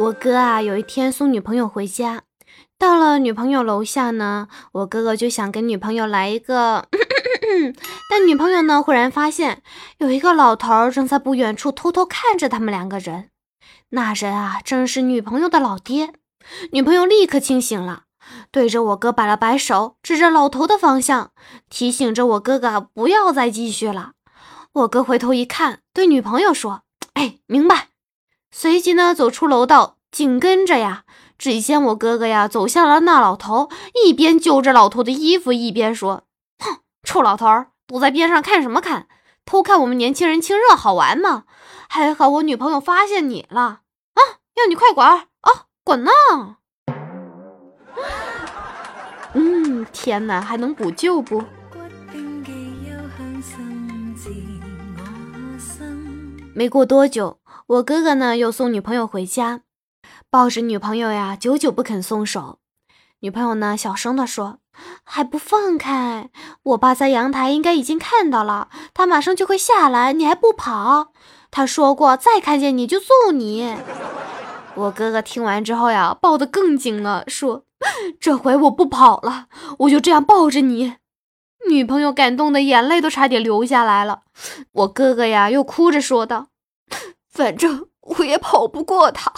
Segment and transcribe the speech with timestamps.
[0.00, 2.22] 我哥啊，有一天送女朋友回家，
[2.78, 6.88] 到了女朋友楼下呢，我哥哥就想跟女朋友来一个，
[8.08, 9.62] 但女朋友呢，忽然发现
[9.98, 13.28] 有一个老头正在不远处偷偷看着他们两个人。
[13.90, 16.14] 那人啊，正是女朋友的老爹。
[16.72, 18.04] 女朋友立刻清醒了，
[18.50, 21.32] 对着我哥摆了摆手，指着老头的方向，
[21.68, 24.12] 提醒着我哥哥不要再继续了。
[24.72, 27.88] 我哥回头一看，对女朋友说：“哎，明白。”
[28.52, 31.04] 随即呢，走出楼道，紧跟着呀，
[31.38, 33.70] 只见我哥哥呀走向了那老头，
[34.04, 36.24] 一边揪着老头的衣服，一边说
[36.58, 39.06] ：“哼，臭老头儿，躲在边上看什么看？
[39.46, 41.44] 偷看我们年轻人亲热好玩吗？
[41.88, 43.82] 还好我女朋友发现你了
[44.14, 44.20] 啊！
[44.56, 45.26] 要你快滚啊，
[45.84, 46.10] 滚呐！”
[49.34, 51.42] 嗯，天哪，还能补救不？
[56.52, 57.39] 没过多久。
[57.70, 59.60] 我哥哥呢，又送女朋友回家，
[60.28, 62.58] 抱着女朋友呀，久久不肯松手。
[63.20, 64.58] 女朋友呢，小声的说
[65.06, 66.30] ：“还不放开！
[66.64, 71.12] 我爸在阳台应该已经看到了，他马上就会下来，你还不跑？
[71.52, 73.76] 他说过，再看见你就揍你。”
[74.74, 77.66] 我哥哥听完之后呀，抱得更紧了，说
[78.18, 79.46] ：“这回我不跑了，
[79.78, 80.96] 我就这样抱着你。”
[81.70, 84.22] 女朋友感动的眼泪都差点流下来了。
[84.72, 86.48] 我哥哥呀，又哭着说道。
[87.30, 89.32] 反正我也跑不过他。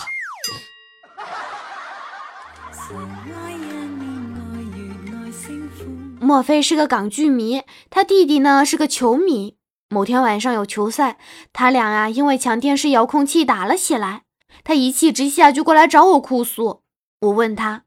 [6.20, 7.62] 莫非是个港剧迷？
[7.90, 9.56] 他弟弟呢是个球迷。
[9.88, 11.18] 某天晚上有球赛，
[11.52, 14.22] 他俩啊因为抢电视遥控器打了起来。
[14.64, 16.82] 他一气之下就过来找我哭诉。
[17.20, 17.82] 我问他，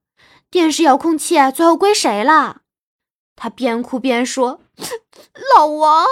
[0.52, 2.62] 电视遥控器最后归谁了？
[3.36, 4.62] 他边哭边说
[5.58, 6.06] ：“老王。”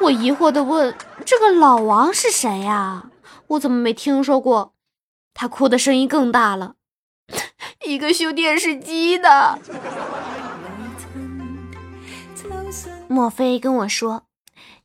[0.00, 0.94] 我疑惑的问
[1.24, 3.10] ：“这个老王是谁呀？
[3.48, 4.74] 我怎么没听说过？”
[5.34, 6.74] 他哭的声音更大了
[7.84, 9.58] ：“一个修电视机的。”
[13.08, 14.24] 莫非跟我说：“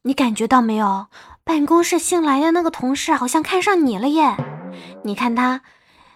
[0.03, 1.07] 你感觉到没有？
[1.43, 4.37] 办公室新来的那个同事好像看上你了耶？
[5.03, 5.61] 你看他，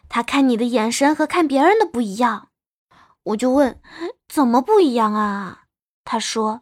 [0.07, 2.49] 他看你的眼神和看别人的不一样。”
[3.23, 3.81] 我就问
[4.29, 5.63] ：“怎么不一样啊？”
[6.05, 6.61] 他说。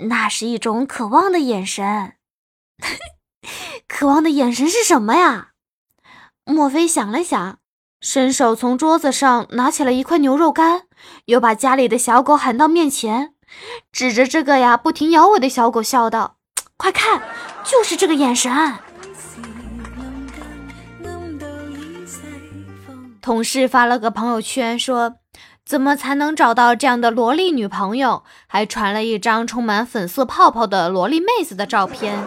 [0.00, 2.14] 那是一种渴望的眼神，
[3.88, 5.48] 渴望的眼神是什么呀？
[6.44, 7.58] 莫非想了想，
[8.00, 10.82] 伸手从桌子上拿起了一块牛肉干，
[11.24, 13.34] 又把家里的小狗喊到面前，
[13.90, 16.36] 指着这个呀不停咬我的小狗笑道
[16.78, 17.20] ：“快看，
[17.64, 18.52] 就是这个眼神。”
[23.20, 25.16] 同事发了个朋友圈说。
[25.68, 28.24] 怎么才能找到这样的萝莉女朋友？
[28.46, 32.26] 还传了一张充满粉色泡泡的萝莉妹子的照片。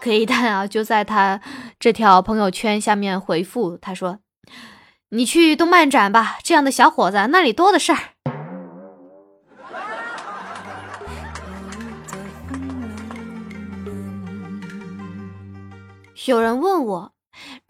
[0.00, 1.40] 可以但啊，就在他
[1.80, 4.20] 这条朋友圈下面回复，他说
[5.10, 7.92] ：“你去动漫展吧，这样的小伙子那里多的是。”
[16.26, 17.12] 有人问我。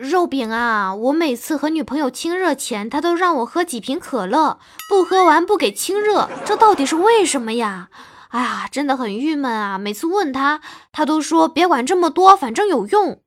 [0.03, 4.59] 肉饼啊，我每次和女朋友亲热前，他都让我喝几瓶可乐，
[4.89, 7.89] 不喝完不给亲热，这到底是为什么呀？
[8.31, 9.79] 哎呀，真的很郁闷啊！
[9.79, 13.21] 每次问他，他都说别管这么多，反正有用。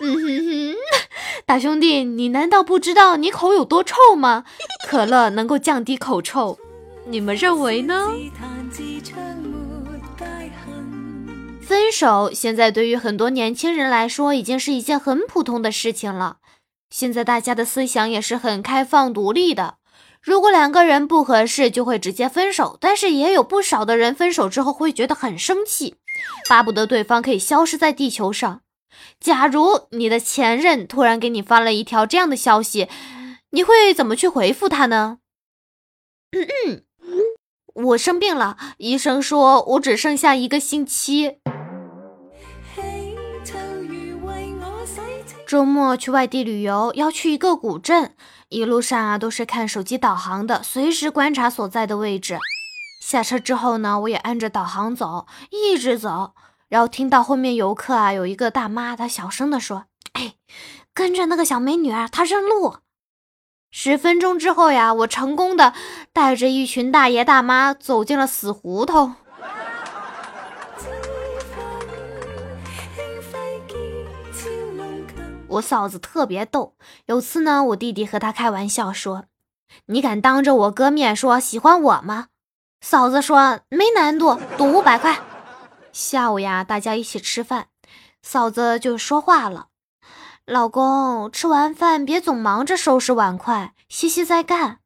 [0.00, 0.74] 嗯哼哼，
[1.44, 4.44] 大兄弟，你难道不知道你口有多臭吗？
[4.88, 6.56] 可乐能够降低口臭，
[7.06, 8.12] 你们认为呢？
[11.74, 16.36] 分手现在对于很多年轻人来说已经是一件很普通的事情了。
[16.88, 19.78] 现在大家的思想也是很开放独立的。
[20.22, 22.78] 如果两个人不合适，就会直接分手。
[22.80, 25.96] 但是也有不少的人分手之后会觉得很生气，
[26.48, 28.60] 巴不得对方可以消失在地球上。
[29.18, 32.88] 假如你的前任突然给你发了一条这样的消息，
[33.50, 35.18] 你会怎么去回复他呢？
[36.30, 36.46] 嗯
[37.02, 37.18] 嗯，
[37.86, 41.38] 我生病了，医生说我只剩下一个星期。
[45.54, 48.16] 周末去外地旅游，要去一个古镇，
[48.48, 52.40] 一路上啊都是看手机导航的，随时观察所在的位置。
[53.00, 56.34] 下车之后呢，我也按着导航走，一直走，
[56.68, 59.84] 然后听到后面游客啊有一个大妈，她小声的说
[60.14, 60.34] ：“哎，
[60.92, 62.78] 跟着那个小美女啊，她认路。”
[63.70, 65.72] 十分钟之后呀，我成功的
[66.12, 69.14] 带着一群大爷大妈走进了死胡同。
[75.54, 76.74] 我嫂子特别逗，
[77.06, 79.24] 有次呢，我弟弟和他开玩笑说
[79.86, 82.28] ：“你敢当着我哥面说喜欢我吗？”
[82.80, 85.18] 嫂子说：“没难度，赌五百块。”
[85.92, 87.68] 下午呀，大家一起吃饭，
[88.22, 89.68] 嫂子就说话了
[90.44, 94.78] ：“老公，吃完饭别总忙着收拾碗筷，歇歇再干。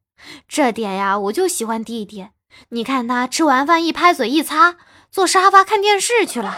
[0.47, 2.29] 这点呀，我就喜欢弟弟。
[2.69, 4.75] 你看他吃完饭一拍嘴一擦，
[5.09, 6.55] 坐沙发看电视去了。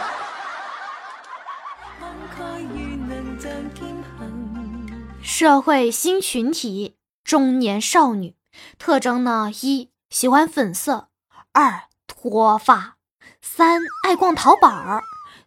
[5.22, 8.36] 社会新群体：中年少女。
[8.78, 11.08] 特征呢：一、喜欢粉色；
[11.52, 12.96] 二、脱发；
[13.40, 15.00] 三、爱逛淘宝；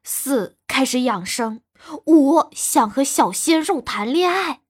[0.03, 1.59] 四、开始养生；
[2.06, 4.62] 五、想和小鲜肉谈恋爱。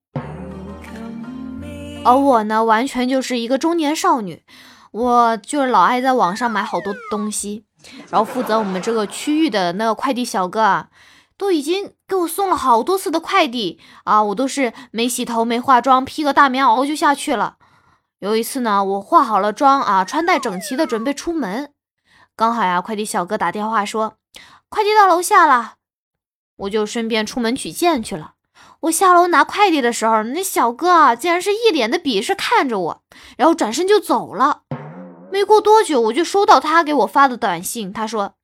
[2.04, 4.44] 而我呢，完全就是一个中年少女，
[4.92, 7.64] 我就是老爱在网上买好多东西，
[8.10, 10.88] 然后负责我们这个区域的那个快递小哥，
[11.38, 17.58] 都已经给我送了好多次的快递啊，我都是没洗头没化妆，披个大棉袄就下去了。
[18.20, 21.72] 有一次呢，我化好了妆啊，穿戴整齐的准备出门，
[22.36, 24.16] 刚好呀，快递小哥打电话说
[24.70, 25.74] 快递到楼下了，
[26.58, 28.34] 我就顺便出门取件去了。
[28.82, 33.02] 我下楼拿快递的时候，那小哥啊，竟然是一脸的鄙视看着我，
[33.38, 34.62] 然后转身就走了。
[35.32, 38.36] 没过多久，我就收到他给我发的短信，他说：“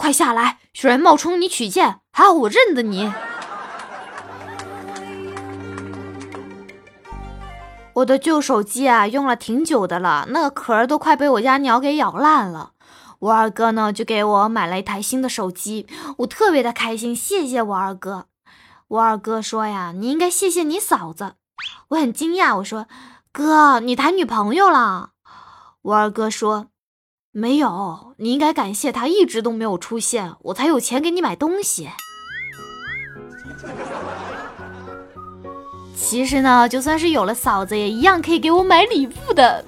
[0.00, 3.12] 快下来，有人冒充你取件，还好我认得你。”
[7.92, 12.70] 我的旧手机啊，用了挺久的了，那个壳都快被我家鸟给咬烂了。
[13.18, 15.86] 我二哥呢，就给我买了一台新的手机，
[16.20, 18.24] 我特别的开心，谢谢我二哥。
[18.88, 21.34] 我二哥说呀：“你应该谢谢你嫂子。”
[21.88, 22.86] 我很惊讶，我说
[23.30, 25.10] ：“哥，你谈女朋友了？”
[25.82, 26.68] 我二哥说
[27.32, 31.88] ：“没有，你应该感谢他一直都没有出现，我才有钱给你买东西。”
[35.94, 39.64] 其实呢，就算是有了嫂子，也一样可以给我买礼物的。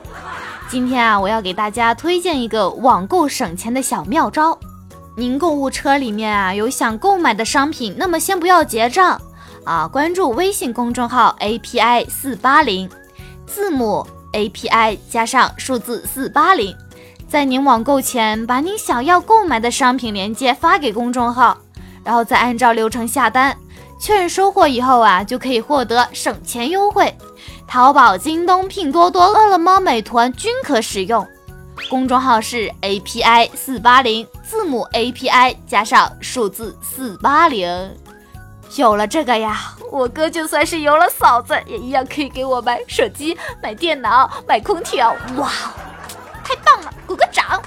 [0.69, 4.59] 今天啊，我要给大家推荐一个网购省钱的小妙招。
[5.17, 9.23] 您购物车里面啊有想购买的商品，那么先不要结账
[9.65, 12.91] 啊，关注微信公众号 API 四八零，
[13.47, 16.77] 字母 API 加上数字四八零，
[17.33, 21.57] 在您网购前把您想要购买的商品链接发给公众号，
[22.05, 23.57] 然后再按照流程下单，
[23.99, 27.17] 确认收货以后啊，就可以获得省钱优惠。
[27.67, 31.27] 淘宝、京东、拼多多、饿了么、美团均可使用。
[31.89, 37.97] 公众号是 API 四八零，字母 API 加上数字四八零。
[38.77, 45.17] 有了这个呀，我哥就算是有了嫂子，也一样可以给我买手机、买电脑、买空调。
[45.39, 45.51] 哇，
[46.45, 47.63] 太棒了，鼓个掌！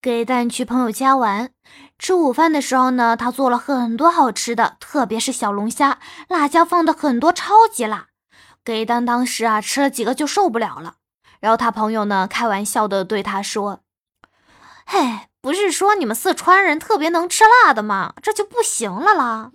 [0.00, 1.50] 给蛋去朋友家玩，
[1.98, 8.06] 吃午饭的时候呢，他做了很多好吃的，特别是小龙虾，辣椒放的很多，超级辣。
[8.64, 10.94] 给蛋当时啊吃了几个就受不了了，
[11.40, 13.80] 然后他朋友呢开玩笑的对他说
[14.86, 18.14] ：“嘿，不是说你们四川人特别能吃辣的吗？
[18.22, 19.52] 这就不行了啦。”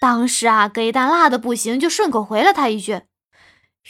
[0.00, 3.02] 当时啊给蛋辣的不行，就顺口回了他一句：“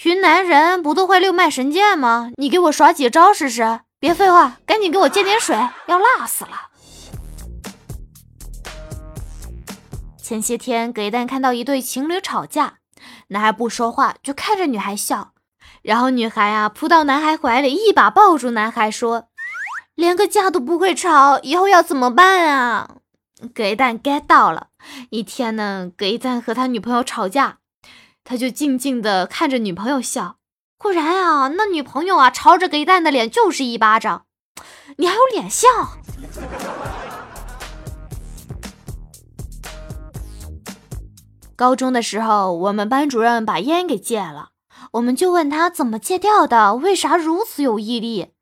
[0.05, 2.31] 云南人不都会六脉神剑吗？
[2.37, 3.81] 你给我耍几招试试！
[3.99, 5.57] 别废话，赶紧给我接点水，
[5.87, 6.69] 要辣死了。”
[10.23, 12.75] 前些天葛一蛋看到一对情侣吵架。
[13.29, 15.33] 男孩不说话，就看着女孩笑，
[15.83, 19.25] 然后女孩啊扑到男孩怀里，一把抱住男孩，说
[19.97, 22.99] ：“连个架都不会吵，以后要怎么办啊？”
[23.53, 24.69] 葛一蛋 get 到了。
[25.11, 27.58] 一天呢，葛一蛋和他女朋友吵架，
[28.29, 30.37] 他就静静的看着女朋友笑。
[30.77, 34.27] 果然啊，那女朋友啊朝着给蛋的脸就是一巴掌。
[34.99, 35.67] 你还有脸笑？
[41.57, 44.51] 高中的时候，我们班主任把烟给戒了，
[44.93, 48.33] 我们就问他怎么戒掉的，为啥如此有毅力？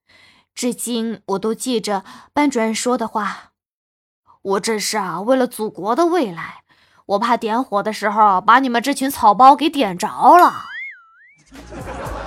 [0.52, 2.02] 至今我都记着
[2.34, 3.52] 班主任说的话
[4.42, 6.64] ：“我这是啊，为了祖国的未来，
[7.06, 10.64] 我怕点火的时候把你们这群草包给点着了。”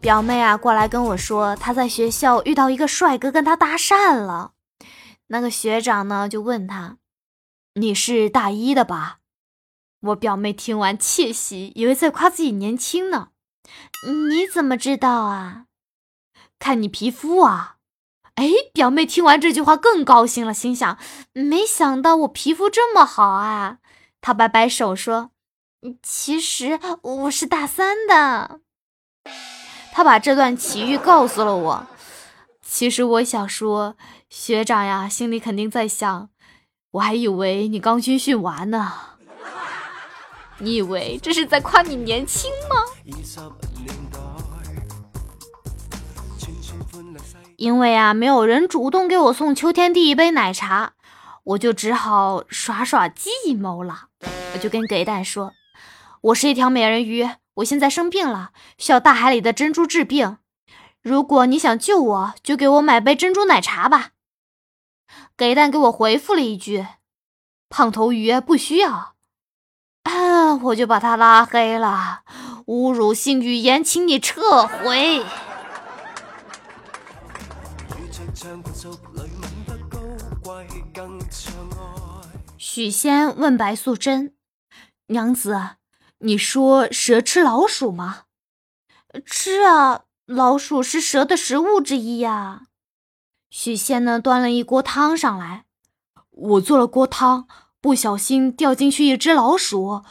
[0.00, 4.52] 表妹啊，过来跟我说，她在学校遇到一个帅哥，跟她搭讪了。
[5.28, 6.96] 那个学长呢，就问他
[7.78, 9.18] ：“你是大一的吧？”
[10.00, 13.28] 我表妹听完窃喜，以为在夸自己年轻呢。
[14.30, 15.66] 你怎么知道啊？
[16.58, 17.76] 看你皮肤啊！
[18.40, 20.96] 哎，表妹听完这句话更高兴了，心想：
[21.34, 23.76] 没想到我皮肤这么好啊！
[24.22, 25.32] 她摆摆手说
[26.02, 28.60] ：“其实我是大三的。”
[29.92, 31.86] 她把这段奇遇告诉了我。
[32.66, 33.98] 其实我想说，
[34.30, 36.30] 学长呀，心里肯定在想，
[36.92, 38.92] 我还以为你刚军训完呢。
[40.56, 42.76] 你以为这是在夸你年轻吗？
[47.60, 50.94] 因为啊，没有人主动给我送秋天第一杯奶茶，
[51.44, 54.06] 我就只好耍耍计谋了。
[54.54, 55.52] 我就跟给蛋说
[56.22, 60.38] ：“我是一条美人鱼，我现在生病了，需要大海里的珍珠治病。
[61.02, 64.12] 如果你想救我，就给我买杯珍珠奶茶吧。”
[65.36, 66.86] 给蛋给我回复了一句
[67.68, 69.16] ：“胖头鱼不需要。”
[70.08, 72.20] 啊，我就把他拉黑了。
[72.68, 75.22] 侮辱性语言，请你撤回。
[82.58, 84.34] 许仙问白素贞
[85.08, 85.58] ：“娘子，
[86.18, 88.24] 你说蛇吃老鼠吗
[89.26, 92.66] ？”“吃啊，老鼠是蛇的食物之一呀。”
[93.50, 95.64] 许仙呢，端了一锅汤上来。
[96.30, 97.48] 我做了锅汤，
[97.80, 100.04] 不小心掉进去一只老鼠，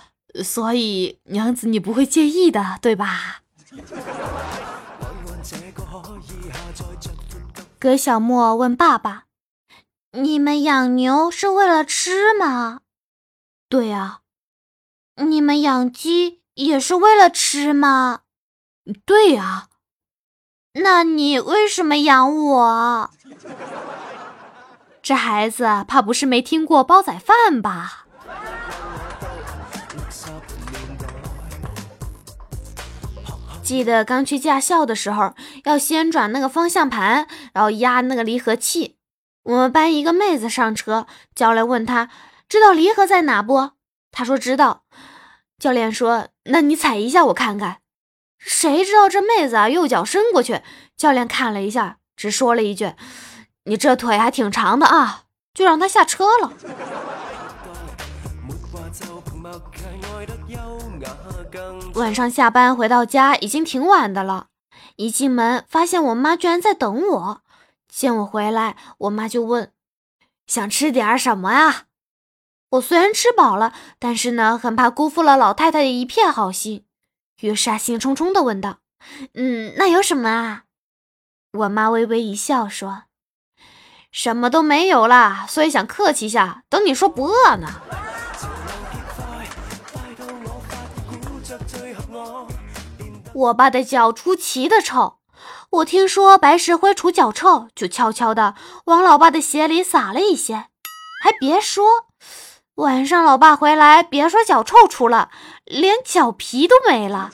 [0.43, 3.41] 所以娘子你不会介意的，对吧？
[7.79, 9.23] 葛小莫问爸爸
[10.11, 12.81] ：“你们养牛是为了吃吗
[13.69, 14.19] ？”“对呀。
[15.15, 18.23] ”“你们养鸡也是为了吃吗
[19.05, 19.69] ？”“对呀。
[20.83, 23.11] ”“那你为什么养我？”
[25.01, 28.07] 这孩子怕不是没听过煲仔饭吧？
[33.69, 35.35] 记得刚去驾校的时候，
[35.65, 38.95] 要先转那个方向盘，然后压那个离合器。
[39.43, 42.09] 我们班一个妹子上车，教练问她
[42.49, 43.73] 知道离合在哪不？
[44.09, 44.85] 她说知道。
[45.59, 47.81] 教练说：“那你踩一下我看看。”
[48.39, 50.63] 谁知道这妹子啊，右脚伸过去，
[50.97, 52.93] 教练看了一下，只说了一句
[53.65, 56.53] ：“你这腿还挺长的啊。”就让她下车了。
[61.95, 64.47] 晚上下班回到家已经挺晚的了，
[64.95, 67.41] 一进门发现我妈居然在等我。
[67.87, 69.71] 见我回来，我妈就问
[70.45, 71.85] ：“想吃点什么呀？”
[72.73, 76.85] 我虽然吃饱了，但是呢，很怕辜负了老太太的一片好心，
[77.41, 78.77] 于是啊，兴冲冲的问道
[79.33, 80.65] ：“嗯，那有什么啊？”
[81.51, 83.05] 我妈微微一笑说
[84.11, 87.81] ：“什么都没有了，所以想客气一下，等你说不饿呢。”
[93.39, 95.19] 我爸的脚出奇的臭，
[95.69, 98.55] 我听说白石灰除脚臭，就悄悄的
[98.85, 100.65] 往老爸的鞋里撒了一些。
[101.23, 101.85] 还别说，
[102.75, 105.29] 晚上老爸回来，别说脚臭除了，
[105.63, 107.29] 连脚皮都没了，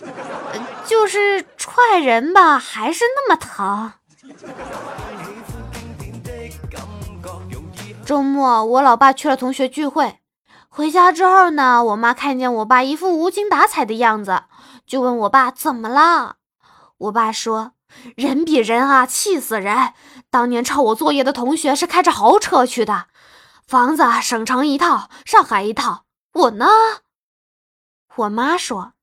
[0.85, 3.93] 就是踹人吧，还是那么疼。
[8.05, 10.19] 周末我老爸去了同学聚会，
[10.69, 14.43] 回家之后呢，我妈看见我爸一副无精打采的样子。
[14.85, 16.37] 就问我爸怎么了？
[16.97, 17.73] 我爸说
[18.15, 19.93] ：“人比人啊，气死人！
[20.29, 23.07] 当年抄我作业的同学是开着豪车去的，
[23.67, 26.05] 房子省城一套，上海一套。
[26.33, 26.67] 我呢？”
[28.15, 28.93] 我妈说：“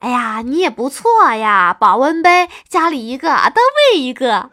[0.00, 3.54] 哎呀，你也不错呀，保温杯家里一个，单
[3.92, 4.50] 位一个。”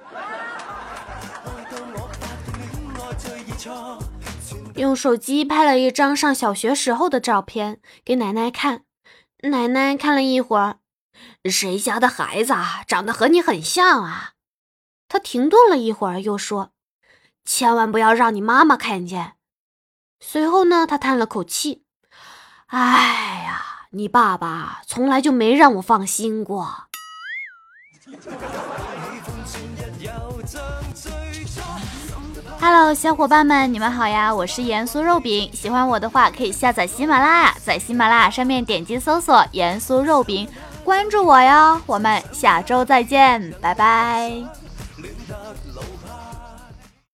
[4.75, 8.83] 用手机拍了一张上小学时候的照片给奶奶看。
[9.43, 10.77] 奶奶看了一会儿，
[11.49, 14.33] 谁家的孩子啊，长得和你很像啊？
[15.07, 16.71] 她停顿了一会儿，又说
[17.43, 19.33] ：“千万不要让你妈妈看见。”
[20.21, 21.85] 随后呢，她叹了口气
[22.67, 26.85] ：“哎呀，你爸爸从来就没让我放心过。”
[32.63, 34.31] Hello，小伙伴们，你们好呀！
[34.31, 40.47] 我是盐酥肉饼，喜欢我的话可以下载喜马拉雅，在喜马拉雅上面点击搜索“盐酥肉饼”，
[40.85, 41.81] 关注我哟！
[41.87, 44.60] 我们下周再见，拜拜。